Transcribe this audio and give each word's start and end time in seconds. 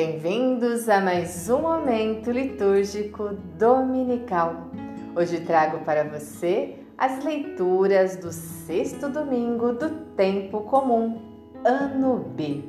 Bem-vindos 0.00 0.88
a 0.88 1.00
mais 1.00 1.50
um 1.50 1.62
momento 1.62 2.30
litúrgico 2.30 3.30
dominical. 3.58 4.70
Hoje 5.16 5.40
trago 5.40 5.84
para 5.84 6.04
você 6.04 6.78
as 6.96 7.24
leituras 7.24 8.14
do 8.14 8.30
sexto 8.30 9.08
domingo 9.08 9.72
do 9.72 10.04
tempo 10.14 10.60
comum, 10.60 11.20
ano 11.64 12.20
B. 12.20 12.62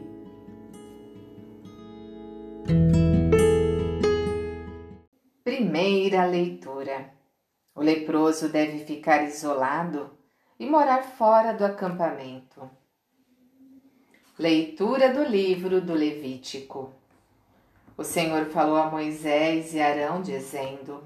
Primeira 5.43 6.25
leitura. 6.25 7.11
O 7.75 7.83
leproso 7.83 8.49
deve 8.49 8.79
ficar 8.85 9.23
isolado 9.25 10.17
e 10.59 10.67
morar 10.67 11.03
fora 11.03 11.53
do 11.53 11.63
acampamento. 11.63 12.67
Leitura 14.39 15.13
do 15.13 15.21
livro 15.21 15.79
do 15.79 15.93
Levítico. 15.93 16.97
O 17.99 18.03
Senhor 18.05 18.45
falou 18.45 18.77
a 18.77 18.89
Moisés 18.89 19.73
e 19.73 19.81
Arão, 19.81 20.21
dizendo: 20.21 21.03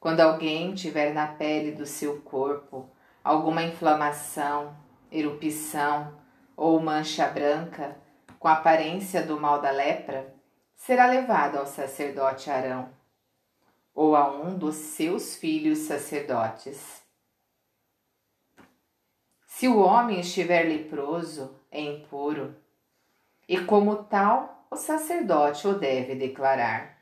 Quando 0.00 0.18
alguém 0.18 0.74
tiver 0.74 1.14
na 1.14 1.28
pele 1.28 1.70
do 1.70 1.86
seu 1.86 2.20
corpo 2.22 2.90
alguma 3.22 3.62
inflamação, 3.62 4.76
erupção 5.08 6.12
ou 6.56 6.80
mancha 6.80 7.28
branca, 7.28 7.96
com 8.40 8.48
aparência 8.48 9.24
do 9.24 9.38
mal 9.38 9.60
da 9.60 9.70
lepra, 9.70 10.34
será 10.74 11.06
levado 11.06 11.58
ao 11.58 11.66
sacerdote 11.66 12.50
Arão 12.50 12.88
ou 13.94 14.16
a 14.16 14.28
um 14.32 14.58
dos 14.58 14.74
seus 14.74 15.36
filhos 15.36 15.78
sacerdotes. 15.78 17.04
Se 19.46 19.68
o 19.68 19.78
homem 19.78 20.18
estiver 20.18 20.64
leproso, 20.64 21.54
é 21.70 21.80
impuro, 21.80 22.56
e 23.48 23.60
como 23.60 24.02
tal, 24.02 24.59
o 24.70 24.76
sacerdote 24.76 25.66
o 25.66 25.74
deve 25.74 26.14
declarar. 26.14 26.96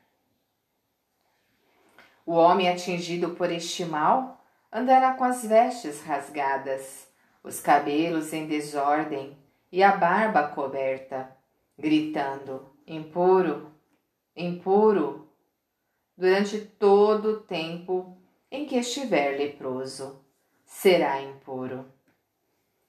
O 2.25 2.33
homem 2.33 2.67
atingido 2.67 3.31
por 3.31 3.51
este 3.51 3.85
mal 3.85 4.43
andará 4.71 5.13
com 5.13 5.23
as 5.23 5.45
vestes 5.45 6.01
rasgadas, 6.01 7.07
os 7.43 7.59
cabelos 7.59 8.33
em 8.33 8.47
desordem 8.47 9.37
e 9.71 9.83
a 9.83 9.95
barba 9.95 10.47
coberta, 10.47 11.35
gritando: 11.77 12.73
impuro, 12.87 13.71
impuro, 14.35 15.29
durante 16.17 16.59
todo 16.59 17.33
o 17.33 17.41
tempo 17.41 18.17
em 18.51 18.65
que 18.65 18.77
estiver 18.77 19.37
leproso, 19.37 20.23
será 20.65 21.21
impuro. 21.21 21.85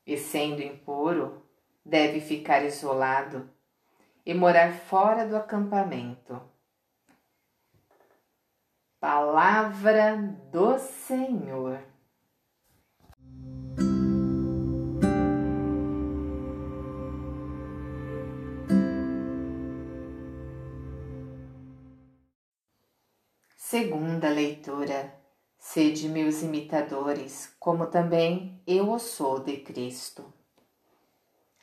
E 0.06 0.17
sendo 0.17 0.62
impuro, 0.62 1.42
deve 1.84 2.20
ficar 2.20 2.65
isolado 2.65 3.48
e 4.31 4.34
morar 4.34 4.73
fora 4.73 5.27
do 5.27 5.36
acampamento. 5.36 6.41
Palavra 9.00 10.19
do 10.53 10.78
Senhor. 10.78 11.83
Segunda 23.56 24.28
leitura. 24.28 25.12
Sede 25.59 26.09
meus 26.09 26.41
imitadores, 26.42 27.53
como 27.59 27.89
também 27.89 28.62
eu 28.65 28.91
o 28.92 28.98
sou 29.00 29.41
de 29.41 29.56
Cristo. 29.56 30.33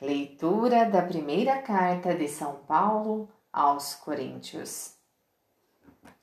Leitura 0.00 0.84
da 0.84 1.02
primeira 1.02 1.60
carta 1.60 2.14
de 2.14 2.28
São 2.28 2.54
Paulo 2.68 3.28
aos 3.52 3.96
Coríntios. 3.96 4.94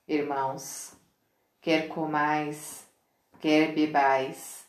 Irmãos, 0.08 0.94
quer 1.60 1.90
comais, 1.90 2.88
quer 3.38 3.76
bebais, 3.76 4.66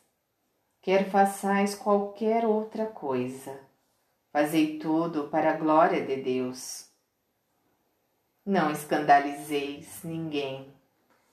quer 0.83 1.09
façais 1.09 1.73
qualquer 1.73 2.45
outra 2.45 2.85
coisa, 2.87 3.61
fazei 4.33 4.77
tudo 4.81 5.29
para 5.29 5.51
a 5.53 5.57
glória 5.57 6.05
de 6.05 6.17
Deus. 6.17 6.91
Não 8.45 8.73
escandalizeis 8.73 10.03
ninguém, 10.03 10.69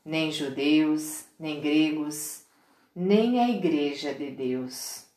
nem 0.05 0.31
judeus, 0.31 1.25
nem 1.39 1.59
gregos, 1.59 2.45
nem 2.95 3.39
a 3.39 3.49
Igreja 3.49 4.13
de 4.13 4.29
Deus. 4.29 5.07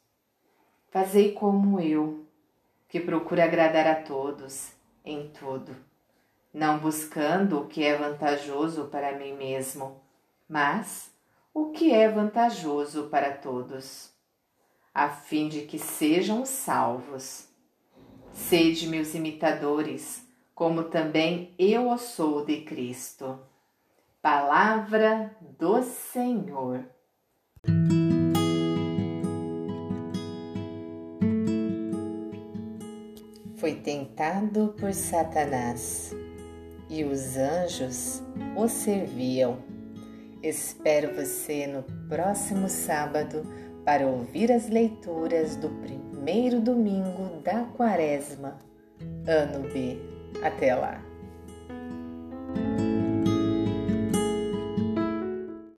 Fazei 0.90 1.32
como 1.32 1.78
eu 1.78 2.25
que 2.88 3.00
procura 3.00 3.44
agradar 3.44 3.86
a 3.86 3.94
todos 3.96 4.72
em 5.04 5.28
tudo, 5.28 5.74
não 6.52 6.78
buscando 6.78 7.60
o 7.60 7.66
que 7.66 7.84
é 7.84 7.96
vantajoso 7.96 8.86
para 8.86 9.16
mim 9.18 9.32
mesmo, 9.34 10.00
mas 10.48 11.10
o 11.52 11.70
que 11.70 11.92
é 11.92 12.08
vantajoso 12.08 13.08
para 13.08 13.32
todos, 13.32 14.12
a 14.92 15.08
fim 15.08 15.48
de 15.48 15.62
que 15.62 15.78
sejam 15.78 16.44
salvos. 16.44 17.48
Sede 18.32 18.86
meus 18.88 19.14
imitadores, 19.14 20.26
como 20.54 20.84
também 20.84 21.54
eu 21.58 21.88
o 21.88 21.96
sou 21.96 22.44
de 22.44 22.60
Cristo. 22.62 23.38
Palavra 24.20 25.34
do 25.58 25.82
Senhor. 25.82 26.84
Foi 33.56 33.74
tentado 33.74 34.74
por 34.78 34.92
Satanás 34.92 36.14
e 36.88 37.04
os 37.04 37.36
anjos 37.36 38.22
o 38.54 38.68
serviam. 38.68 39.58
Espero 40.42 41.14
você 41.14 41.66
no 41.66 41.82
próximo 42.08 42.68
sábado 42.68 43.42
para 43.84 44.06
ouvir 44.06 44.52
as 44.52 44.68
leituras 44.68 45.56
do 45.56 45.70
primeiro 45.70 46.60
domingo 46.60 47.40
da 47.42 47.64
Quaresma, 47.76 48.58
ano 49.26 49.68
B. 49.72 49.98
Até 50.42 50.74
lá! 50.74 51.15